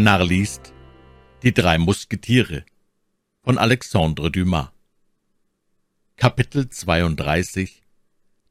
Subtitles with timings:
[0.00, 0.72] Der Narr liest
[1.42, 2.64] Die drei Musketiere
[3.42, 4.70] von Alexandre Dumas
[6.16, 7.82] Kapitel 32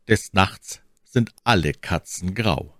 [0.08, 2.78] Des Nachts sind alle Katzen grau.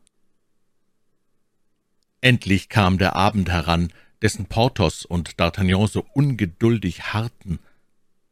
[2.22, 3.92] Endlich kam der Abend heran,
[4.22, 7.58] dessen Porthos und D'Artagnan so ungeduldig harrten.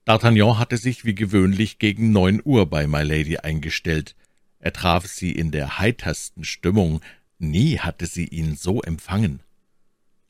[0.06, 4.16] D'Artagnan hatte sich wie gewöhnlich gegen neun Uhr bei Milady eingestellt.
[4.60, 7.02] Er traf sie in der heitersten Stimmung,
[7.40, 9.42] nie hatte sie ihn so empfangen.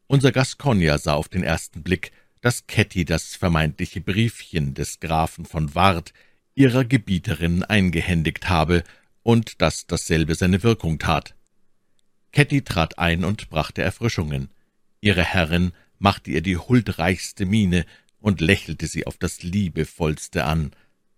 [0.08, 5.76] Unser Gascogner sah auf den ersten Blick, dass Ketty das vermeintliche Briefchen des Grafen von
[5.76, 6.14] Ward
[6.56, 8.84] ihrer Gebieterin eingehändigt habe
[9.22, 11.36] und dass dasselbe seine Wirkung tat.
[12.32, 14.50] Ketty trat ein und brachte Erfrischungen.
[15.02, 17.86] Ihre Herrin machte ihr die huldreichste Miene
[18.20, 20.72] und lächelte sie auf das liebevollste an.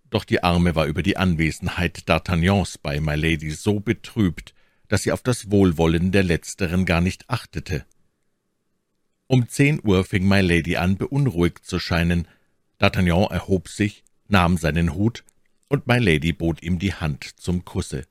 [0.09, 4.55] Doch die Arme war über die Anwesenheit D'Artagnans bei Milady so betrübt,
[4.87, 7.85] dass sie auf das Wohlwollen der Letzteren gar nicht achtete.
[9.31, 12.27] Um zehn Uhr fing Milady an, beunruhigt zu scheinen.
[12.79, 15.23] D'Artagnan erhob sich, nahm seinen Hut,
[15.67, 18.07] und Milady bot ihm die Hand zum Kusse.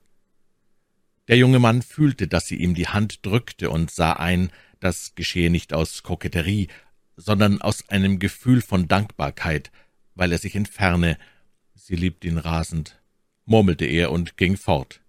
[1.27, 5.49] Der junge Mann fühlte, dass sie ihm die Hand drückte und sah ein, das geschehe
[5.49, 6.69] nicht aus Koketterie,
[7.17, 9.71] sondern aus einem Gefühl von Dankbarkeit,
[10.15, 11.17] weil er sich entferne.
[11.75, 12.97] Sie liebt ihn rasend,
[13.43, 15.01] murmelte er und ging fort.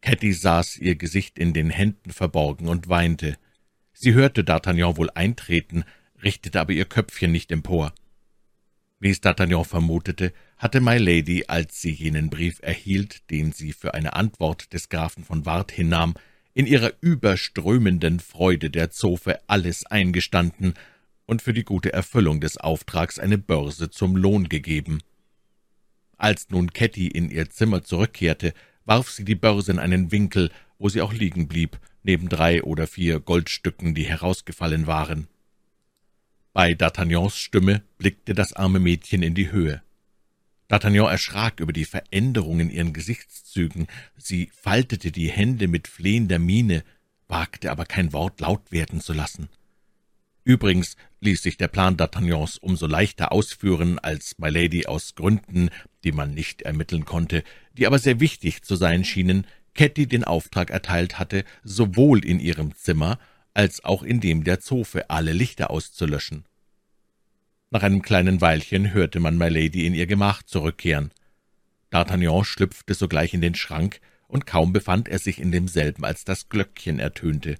[0.00, 3.36] Ketty saß, ihr Gesicht in den Händen verborgen und weinte.
[4.02, 5.84] Sie hörte D'Artagnan wohl eintreten,
[6.22, 7.92] richtete aber ihr Köpfchen nicht empor.
[8.98, 14.14] Wie es D'Artagnan vermutete, hatte Milady, als sie jenen Brief erhielt, den sie für eine
[14.14, 16.14] Antwort des Grafen von Ward hinnahm,
[16.54, 20.72] in ihrer überströmenden Freude der Zofe alles eingestanden
[21.26, 25.02] und für die gute Erfüllung des Auftrags eine Börse zum Lohn gegeben.
[26.16, 28.54] Als nun Ketty in ihr Zimmer zurückkehrte,
[28.86, 32.86] warf sie die Börse in einen Winkel, wo sie auch liegen blieb, neben drei oder
[32.86, 35.28] vier Goldstücken, die herausgefallen waren.
[36.52, 39.82] Bei D'Artagnans Stimme blickte das arme Mädchen in die Höhe.
[40.68, 43.86] D'Artagnan erschrak über die Veränderung in ihren Gesichtszügen.
[44.16, 46.84] Sie faltete die Hände mit flehender Miene,
[47.28, 49.48] wagte aber kein Wort laut werden zu lassen.
[50.44, 55.70] Übrigens ließ sich der Plan D'Artagnans umso leichter ausführen, als Milady aus Gründen,
[56.02, 57.44] die man nicht ermitteln konnte,
[57.76, 59.46] die aber sehr wichtig zu sein schienen,
[59.80, 63.18] Ketty den Auftrag erteilt hatte, sowohl in ihrem Zimmer
[63.54, 66.44] als auch in dem der Zofe alle Lichter auszulöschen.
[67.70, 71.12] Nach einem kleinen Weilchen hörte man Milady in ihr Gemach zurückkehren.
[71.90, 76.50] D'Artagnan schlüpfte sogleich in den Schrank, und kaum befand er sich in demselben, als das
[76.50, 77.56] Glöckchen ertönte.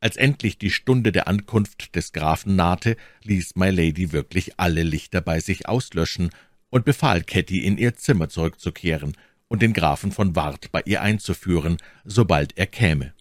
[0.00, 5.38] Als endlich die Stunde der Ankunft des Grafen nahte, ließ Milady wirklich alle Lichter bei
[5.38, 6.30] sich auslöschen
[6.70, 9.14] und befahl Ketty, in ihr Zimmer zurückzukehren
[9.52, 13.12] und den Grafen von Ward bei ihr einzuführen, sobald er käme.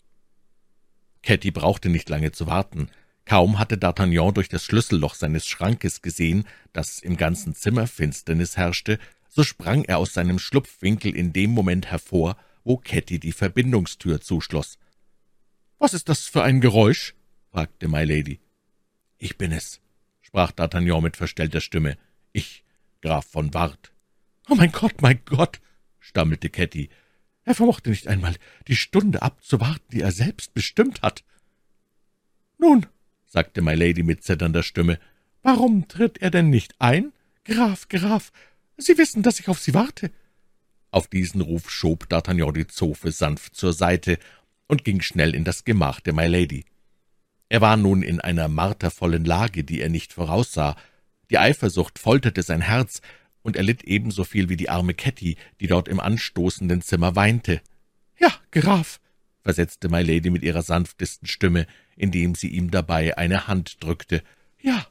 [1.24, 2.90] Ketty brauchte nicht lange zu warten.
[3.26, 8.98] Kaum hatte D'Artagnan durch das Schlüsselloch seines Schrankes gesehen, dass im ganzen Zimmer Finsternis herrschte,
[9.28, 14.78] so sprang er aus seinem Schlupfwinkel in dem Moment hervor, wo Ketty die Verbindungstür zuschloss.
[15.80, 17.14] »Was ist das für ein Geräusch?«
[17.52, 18.40] fragte Milady.
[19.18, 19.82] »Ich bin es«,
[20.22, 21.98] sprach D'Artagnan mit verstellter Stimme.
[22.32, 22.64] »Ich,
[23.02, 23.92] Graf von Ward.«
[24.48, 25.60] »Oh mein Gott, mein Gott«,
[26.02, 26.90] stammelte Ketty.
[27.46, 28.36] »Er vermochte nicht einmal,
[28.68, 31.24] die Stunde abzuwarten, die er selbst bestimmt hat.«
[32.58, 32.86] »Nun«,
[33.26, 35.00] sagte Milady mit zitternder Stimme,
[35.42, 37.14] »warum tritt er denn nicht ein?
[37.46, 38.32] Graf, Graf,
[38.78, 40.12] Sie wissen, dass ich auf Sie warte.«
[40.92, 44.18] Auf diesen Ruf schob D'Artagnan die Zofe sanft zur Seite
[44.68, 46.66] und ging schnell in das Gemach der Milady.
[47.50, 50.76] Er war nun in einer martervollen Lage, die er nicht voraussah.
[51.30, 53.02] Die Eifersucht folterte sein Herz,
[53.42, 57.62] und er litt ebenso viel wie die arme Ketty, die dort im anstoßenden Zimmer weinte.
[58.20, 59.00] »Ja, Graf«,
[59.42, 64.24] versetzte Milady mit ihrer sanftesten Stimme, indem sie ihm dabei eine Hand drückte.
[64.62, 64.86] »Ja,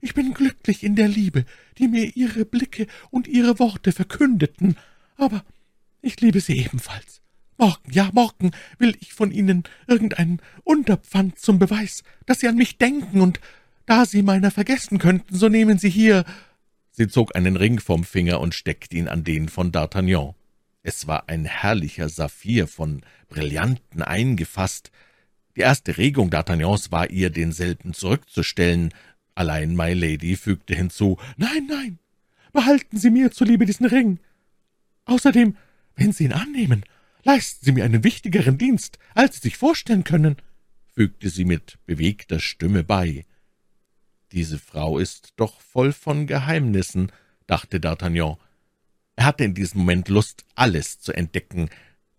[0.00, 1.44] ich bin glücklich in der Liebe,
[1.78, 4.76] die mir Ihre Blicke und Ihre Worte verkündeten,
[5.16, 5.44] aber
[6.00, 7.20] ich liebe Sie ebenfalls.
[7.58, 12.78] Morgen, ja, morgen will ich von Ihnen irgendein Unterpfand zum Beweis, dass Sie an mich
[12.78, 13.40] denken, und
[13.84, 16.24] da Sie meiner vergessen könnten, so nehmen Sie hier
[17.00, 20.34] Sie zog einen Ring vom Finger und steckte ihn an den von D'Artagnan.
[20.82, 23.00] Es war ein herrlicher Saphir von
[23.30, 24.90] Brillanten eingefasst.
[25.56, 28.92] Die erste Regung D'Artagnans war ihr, denselben zurückzustellen.
[29.34, 31.98] Allein My Lady fügte hinzu, »Nein, nein,
[32.52, 34.18] behalten Sie mir zuliebe diesen Ring.
[35.06, 35.56] Außerdem,
[35.96, 36.84] wenn Sie ihn annehmen,
[37.24, 40.36] leisten Sie mir einen wichtigeren Dienst, als Sie sich vorstellen können«,
[40.92, 43.24] fügte sie mit bewegter Stimme bei.
[44.32, 47.10] »Diese Frau ist doch voll von Geheimnissen«,
[47.46, 48.36] dachte D'Artagnan.
[49.16, 51.68] Er hatte in diesem Moment Lust, alles zu entdecken.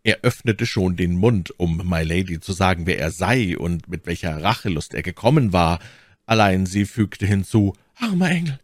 [0.04, 4.06] Er öffnete schon den Mund, um My Lady zu sagen, wer er sei und mit
[4.06, 5.80] welcher Rachelust er gekommen war,
[6.26, 8.60] allein sie fügte hinzu, »Armer Engel,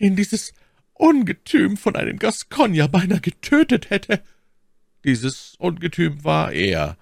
[0.00, 0.52] den dieses
[0.94, 4.22] Ungetüm von einem Gascogner beinahe getötet hätte.«
[5.04, 6.96] Dieses Ungetüm war er.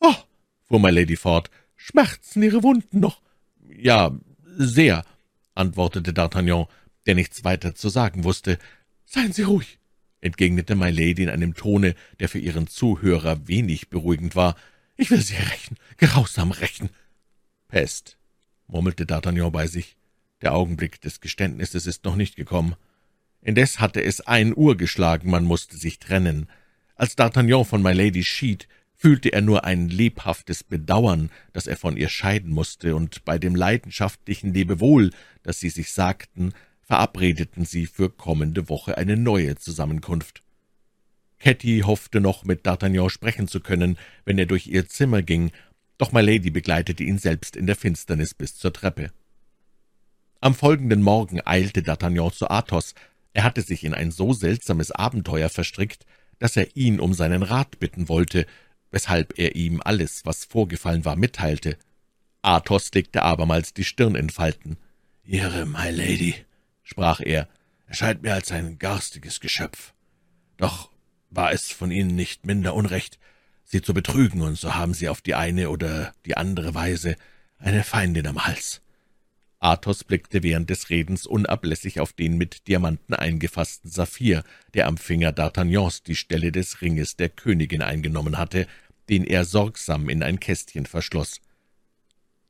[0.00, 0.14] »Oh«,
[0.66, 3.22] fuhr My Lady fort, »schmerzen Ihre Wunden noch?«
[3.68, 4.12] »Ja,
[4.56, 5.04] sehr«,
[5.54, 6.68] antwortete D'Artagnan,
[7.06, 8.58] der nichts weiter zu sagen wusste.
[9.04, 9.80] »Seien Sie ruhig
[10.20, 14.56] entgegnete My Lady in einem Tone, der für ihren Zuhörer wenig beruhigend war.
[14.96, 16.90] »Ich will Sie rächen, grausam rächen.«
[17.68, 18.18] »Pest«,
[18.66, 19.96] murmelte D'Artagnan bei sich.
[20.42, 22.74] »Der Augenblick des Geständnisses ist noch nicht gekommen.
[23.42, 26.48] Indes hatte es ein Uhr geschlagen, man musste sich trennen.
[26.94, 28.68] Als D'Artagnan von My Lady schied,
[29.00, 33.54] fühlte er nur ein lebhaftes Bedauern, dass er von ihr scheiden musste, und bei dem
[33.54, 35.10] leidenschaftlichen Lebewohl,
[35.42, 36.52] das sie sich sagten,
[36.82, 40.42] verabredeten sie für kommende Woche eine neue Zusammenkunft.
[41.38, 45.50] Ketty hoffte noch, mit D'Artagnan sprechen zu können, wenn er durch ihr Zimmer ging,
[45.96, 49.12] doch Milady begleitete ihn selbst in der Finsternis bis zur Treppe.
[50.42, 52.94] Am folgenden Morgen eilte D'Artagnan zu Athos.
[53.32, 56.04] Er hatte sich in ein so seltsames Abenteuer verstrickt,
[56.38, 58.44] dass er ihn um seinen Rat bitten wollte,
[58.90, 61.76] weshalb er ihm alles, was vorgefallen war, mitteilte.
[62.42, 64.76] Athos legte abermals die Stirn in Falten.
[65.24, 66.34] »Ihre, my Lady«,
[66.82, 67.48] sprach er,
[67.86, 69.92] erscheint mir als ein garstiges Geschöpf.
[70.56, 70.90] Doch
[71.30, 73.18] war es von Ihnen nicht minder Unrecht,
[73.64, 77.16] Sie zu betrügen, und so haben Sie auf die eine oder die andere Weise
[77.58, 78.80] eine Feindin am Hals.«
[79.60, 84.42] Athos blickte während des Redens unablässig auf den mit Diamanten eingefassten Saphir,
[84.72, 88.66] der am Finger D'Artagnans die Stelle des Ringes der Königin eingenommen hatte,
[89.10, 91.42] den er sorgsam in ein Kästchen verschloss.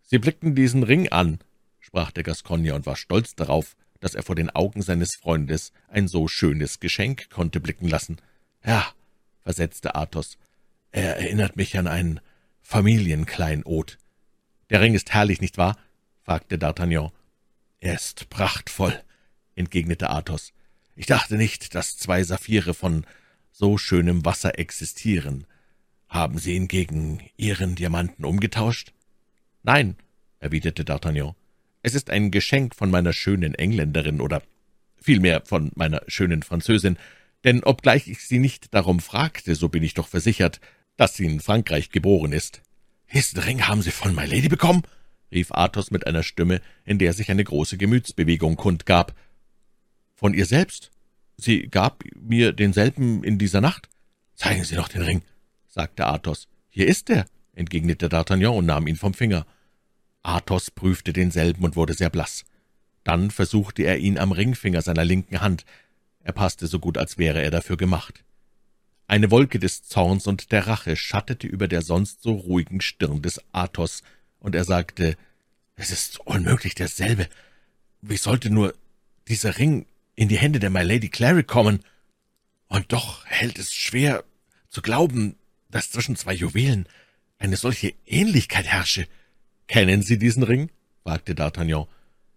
[0.03, 1.41] »Sie blickten diesen Ring an«,
[1.81, 6.07] sprach der Gascogner und war stolz darauf, dass er vor den Augen seines Freundes ein
[6.07, 8.19] so schönes Geschenk konnte blicken lassen.
[8.65, 8.87] »Ja«,
[9.43, 10.39] versetzte Athos,
[10.93, 12.21] »er erinnert mich an ein
[12.62, 13.99] Familienkleinod.«
[14.71, 15.77] »Der Ring ist herrlich, nicht wahr?«
[16.23, 17.11] Fragte D'Artagnan.
[17.81, 19.01] »Er ist prachtvoll«,
[19.55, 20.53] entgegnete Athos.
[20.97, 23.07] »Ich dachte nicht, dass zwei Saphire von
[23.53, 25.47] so schönem Wasser existieren.
[26.09, 28.93] Haben Sie ihn gegen Ihren Diamanten umgetauscht?«
[29.63, 29.97] »Nein«,
[30.39, 31.35] erwiderte D'Artagnan.
[31.83, 34.43] Es ist ein Geschenk von meiner schönen Engländerin oder
[35.01, 36.99] vielmehr von meiner schönen Französin,
[37.45, 40.61] denn obgleich ich sie nicht darum fragte, so bin ich doch versichert,
[40.97, 42.61] dass sie in Frankreich geboren ist.
[43.13, 44.83] »Diesen Ring haben Sie von My Lady bekommen?«
[45.32, 49.15] Rief Athos mit einer Stimme, in der sich eine große Gemütsbewegung kundgab.
[50.15, 50.91] »Von ihr selbst?
[51.37, 53.88] Sie gab mir denselben in dieser Nacht?«
[54.35, 55.23] »Zeigen Sie doch den Ring«,
[55.69, 56.49] sagte Athos.
[56.69, 59.47] »Hier ist er«, entgegnete D'Artagnan und nahm ihn vom Finger.
[60.23, 62.44] Athos prüfte denselben und wurde sehr blass.
[63.05, 65.65] Dann versuchte er ihn am Ringfinger seiner linken Hand.
[66.23, 68.25] Er passte so gut, als wäre er dafür gemacht.
[69.06, 73.41] Eine Wolke des Zorns und der Rache schattete über der sonst so ruhigen Stirn des
[73.53, 74.03] Athos,
[74.41, 75.17] und er sagte,
[75.77, 77.29] »Es ist unmöglich derselbe.
[78.03, 78.75] Wie sollte nur
[79.29, 81.81] dieser Ring in die Hände der My Lady Clary kommen?
[82.69, 84.25] Und doch hält es schwer
[84.69, 85.37] zu glauben,
[85.71, 86.87] dass zwischen zwei Juwelen
[87.39, 89.07] eine solche Ähnlichkeit herrsche.«
[89.69, 90.71] »Kennen Sie diesen Ring?«
[91.05, 91.87] fragte D'Artagnan.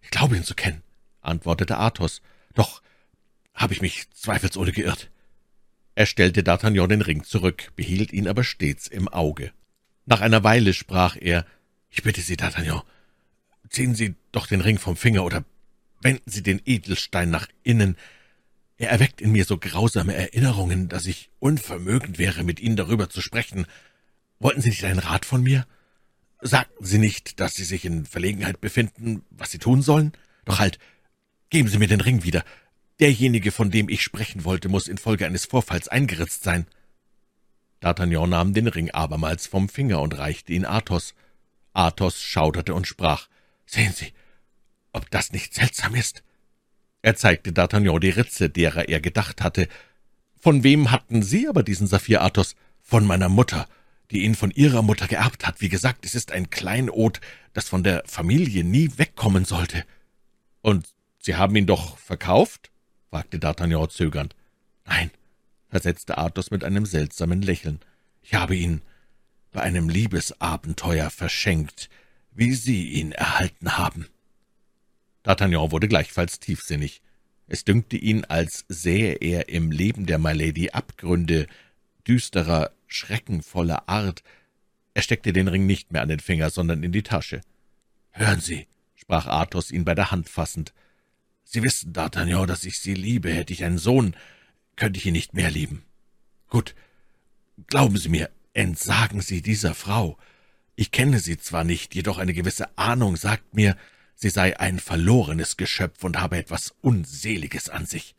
[0.00, 0.82] »Ich glaube ihn zu kennen«,
[1.20, 2.22] antwortete Athos.
[2.54, 2.80] »Doch
[3.54, 5.10] habe ich mich zweifelsohne geirrt.«
[5.94, 9.52] Er stellte D'Artagnan den Ring zurück, behielt ihn aber stets im Auge.
[10.06, 11.46] Nach einer Weile sprach er,
[11.94, 12.82] »Ich bitte Sie, D'Artagnan,
[13.70, 15.44] ziehen Sie doch den Ring vom Finger oder
[16.00, 17.96] wenden Sie den Edelstein nach innen.
[18.76, 23.20] Er erweckt in mir so grausame Erinnerungen, dass ich unvermögend wäre, mit Ihnen darüber zu
[23.20, 23.66] sprechen.
[24.40, 25.68] Wollten Sie nicht einen Rat von mir?«
[26.40, 30.12] Sagten Sie nicht, dass Sie sich in Verlegenheit befinden, was Sie tun sollen?
[30.44, 30.80] Doch halt,
[31.48, 32.44] geben Sie mir den Ring wieder.
[32.98, 36.66] Derjenige, von dem ich sprechen wollte, muss infolge eines Vorfalls eingeritzt sein.«
[37.80, 41.14] D'Artagnan nahm den Ring abermals vom Finger und reichte ihn Athos.
[41.74, 43.28] Athos schauderte und sprach,
[43.66, 44.12] »Sehen Sie,
[44.92, 46.22] ob das nicht seltsam ist?«
[47.02, 49.68] Er zeigte D'Artagnan die Ritze, derer er gedacht hatte.
[50.40, 53.68] »Von wem hatten Sie aber diesen Saphir, Athos?« »Von meiner Mutter
[54.10, 55.60] die ihn von ihrer Mutter geerbt hat.
[55.60, 57.20] Wie gesagt, es ist ein Kleinod,
[57.52, 59.84] das von der Familie nie wegkommen sollte.«
[60.62, 60.88] »Und
[61.18, 62.70] Sie haben ihn doch verkauft?«
[63.10, 64.34] fragte D'Artagnan zögernd.
[64.86, 65.10] »Nein«,
[65.68, 67.80] versetzte Athos mit einem seltsamen Lächeln,
[68.22, 68.82] »ich habe ihn
[69.54, 71.88] bei einem Liebesabenteuer verschenkt,
[72.32, 74.08] wie Sie ihn erhalten haben.«
[75.24, 77.00] D'Artagnan wurde gleichfalls tiefsinnig.
[77.46, 81.46] Es dünkte ihn, als sähe er im Leben der Milady Abgründe
[82.06, 84.22] düsterer, schreckenvoller Art.
[84.92, 87.40] Er steckte den Ring nicht mehr an den Finger, sondern in die Tasche.
[88.10, 90.74] »Hören Sie«, sprach Athos ihn bei der Hand fassend,
[91.44, 93.32] »Sie wissen, D'Artagnan, dass ich Sie liebe.
[93.32, 94.16] Hätte ich einen Sohn,
[94.76, 95.84] könnte ich ihn nicht mehr lieben.
[96.48, 96.74] Gut,
[97.68, 100.16] Glauben Sie mir, entsagen Sie dieser Frau.
[100.76, 103.76] Ich kenne sie zwar nicht, jedoch eine gewisse Ahnung sagt mir,
[104.14, 108.16] sie sei ein verlorenes Geschöpf und habe etwas Unseliges an sich.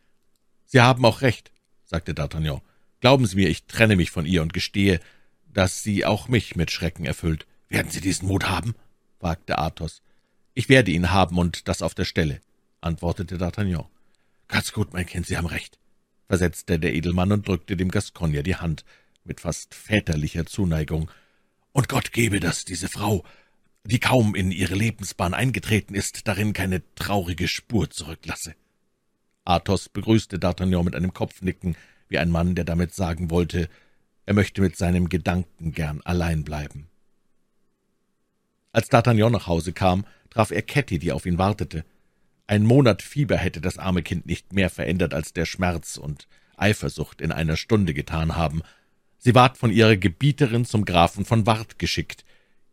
[0.66, 1.52] Sie haben auch recht,
[1.86, 2.62] sagte D'Artagnan.
[3.02, 5.00] Glauben Sie mir, ich trenne mich von ihr und gestehe,
[5.52, 7.46] dass sie auch mich mit Schrecken erfüllt.
[7.70, 8.74] Werden Sie diesen Mut haben?
[9.20, 10.02] fragte Athos.
[10.54, 12.42] Ich werde ihn haben, und das auf der Stelle,
[12.82, 13.86] antwortete D'Artagnan.
[14.48, 15.78] Ganz gut, mein Kind, Sie haben recht,
[16.28, 18.86] versetzte der Edelmann und drückte dem Gascogner die Hand
[19.26, 21.12] mit fast väterlicher Zuneigung.
[21.72, 23.24] Und Gott gebe, dass diese Frau,
[23.84, 28.56] die kaum in ihre Lebensbahn eingetreten ist, darin keine traurige Spur zurücklasse.
[29.44, 31.76] Athos begrüßte D'Artagnan mit einem Kopfnicken,
[32.08, 33.70] wie ein Mann, der damit sagen wollte,
[34.26, 36.88] er möchte mit seinem Gedanken gern allein bleiben.
[38.72, 41.86] Als D'Artagnan nach Hause kam, traf er Ketty, die auf ihn wartete.
[42.48, 46.28] Ein Monat Fieber hätte das arme Kind nicht mehr verändert, als der Schmerz und
[46.58, 48.62] Eifersucht in einer Stunde getan haben.
[49.26, 52.24] Sie ward von ihrer Gebieterin zum Grafen von Ward geschickt.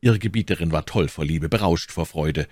[0.03, 2.47] Ihre Gebieterin war toll vor Liebe, berauscht vor Freude.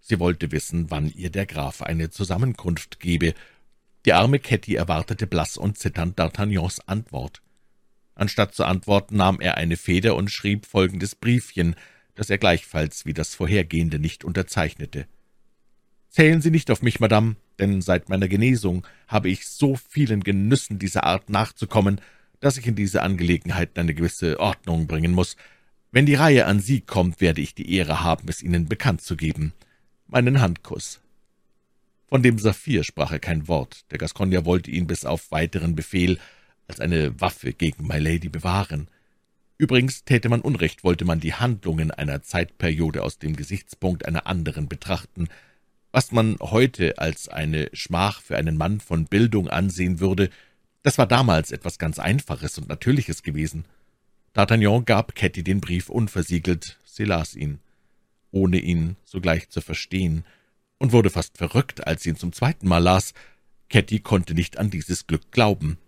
[0.00, 3.34] Sie wollte wissen, wann ihr der Graf eine Zusammenkunft gebe,
[4.06, 7.42] die arme Ketty erwartete blass und zitternd D'Artagnans Antwort.
[8.14, 11.76] Anstatt zu antworten, nahm er eine Feder und schrieb folgendes Briefchen,
[12.14, 15.06] das er gleichfalls wie das vorhergehende nicht unterzeichnete.
[16.08, 20.78] Zählen Sie nicht auf mich, Madame, denn seit meiner Genesung habe ich so vielen Genüssen
[20.78, 22.00] dieser Art nachzukommen,
[22.42, 25.36] dass ich in diese Angelegenheit eine gewisse Ordnung bringen muss.
[25.92, 29.16] Wenn die Reihe an Sie kommt, werde ich die Ehre haben, es Ihnen bekannt zu
[29.16, 29.52] geben.
[30.08, 31.00] Meinen Handkuss.
[32.08, 33.84] Von dem Saphir sprach er kein Wort.
[33.92, 36.18] Der Gascogner wollte ihn bis auf weiteren Befehl
[36.66, 38.88] als eine Waffe gegen My Lady bewahren.
[39.56, 44.68] Übrigens täte man Unrecht, wollte man die Handlungen einer Zeitperiode aus dem Gesichtspunkt einer anderen
[44.68, 45.28] betrachten.
[45.92, 50.28] Was man heute als eine Schmach für einen Mann von Bildung ansehen würde,
[50.82, 53.64] das war damals etwas ganz Einfaches und Natürliches gewesen.
[54.34, 57.60] D'Artagnan gab Ketty den Brief unversiegelt, sie las ihn,
[58.30, 60.24] ohne ihn sogleich zu verstehen,
[60.78, 63.14] und wurde fast verrückt, als sie ihn zum zweiten Mal las.
[63.68, 65.78] Ketty konnte nicht an dieses Glück glauben.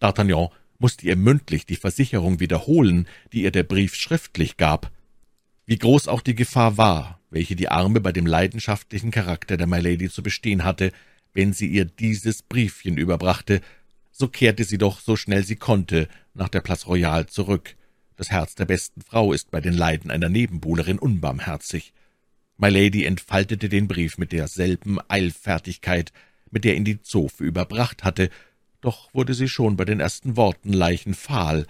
[0.00, 4.90] D'Artagnan musste ihr mündlich die Versicherung wiederholen, die ihr der Brief schriftlich gab.
[5.64, 10.10] Wie groß auch die Gefahr war, welche die Arme bei dem leidenschaftlichen Charakter der Milady
[10.10, 10.92] zu bestehen hatte,
[11.32, 13.60] wenn sie ihr dieses Briefchen überbrachte,
[14.18, 17.76] so kehrte sie doch, so schnell sie konnte, nach der Place Royale zurück.
[18.16, 21.92] Das Herz der besten Frau ist bei den Leiden einer Nebenbuhlerin unbarmherzig.
[22.56, 26.12] My Lady entfaltete den Brief mit derselben Eilfertigkeit,
[26.50, 28.30] mit der ihn die Zofe überbracht hatte,
[28.80, 31.66] doch wurde sie schon bei den ersten Worten leichenfahl.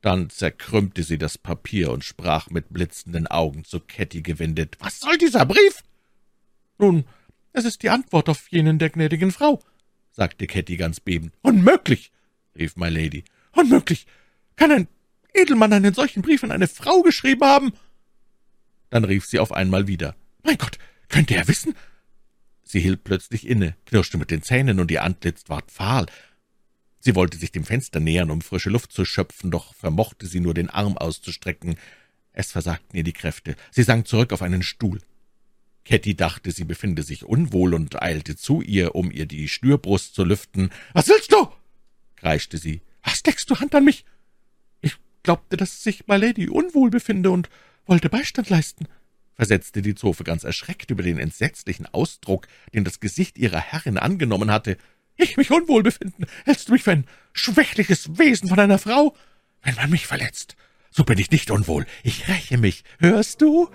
[0.00, 4.78] Dann zerkrümmte sie das Papier und sprach mit blitzenden Augen zu Ketty gewendet.
[4.80, 5.82] »Was soll dieser Brief?«
[6.78, 7.04] »Nun,
[7.52, 9.62] es ist die Antwort auf jenen der gnädigen Frau«,
[10.12, 11.34] sagte Ketty ganz bebend.
[11.42, 12.12] »Unmöglich«,
[12.56, 13.24] rief My Lady.
[13.52, 14.06] »Unmöglich!
[14.56, 14.88] Kann ein
[15.34, 17.72] Edelmann einen solchen Brief an eine Frau geschrieben haben?«
[18.90, 20.14] Dann rief sie auf einmal wieder.
[20.42, 20.78] »Mein Gott,
[21.08, 21.74] könnte er wissen?«
[22.62, 26.06] Sie hielt plötzlich inne, knirschte mit den Zähnen, und ihr Antlitz ward fahl.
[27.00, 30.54] Sie wollte sich dem Fenster nähern, um frische Luft zu schöpfen, doch vermochte sie nur
[30.54, 31.76] den Arm auszustrecken.
[32.32, 33.56] Es versagten ihr die Kräfte.
[33.72, 35.00] Sie sank zurück auf einen Stuhl.
[35.84, 40.24] Ketty dachte, sie befinde sich unwohl und eilte zu ihr, um ihr die Schnürbrust zu
[40.24, 40.70] lüften.
[40.92, 41.48] »Was willst du?«
[42.16, 42.82] kreischte sie.
[43.02, 44.04] »Was legst du Hand an mich?«
[44.80, 47.48] »Ich glaubte, dass sich My Lady unwohl befinde und
[47.86, 48.86] wollte Beistand leisten.«
[49.34, 54.50] versetzte die Zofe ganz erschreckt über den entsetzlichen Ausdruck, den das Gesicht ihrer Herrin angenommen
[54.50, 54.76] hatte.
[55.16, 56.26] »Ich mich unwohl befinden?
[56.44, 59.16] Hältst du mich für ein schwächliches Wesen von einer Frau?
[59.62, 60.56] Wenn man mich verletzt,
[60.90, 61.86] so bin ich nicht unwohl.
[62.02, 62.84] Ich räche mich.
[62.98, 63.70] Hörst du?«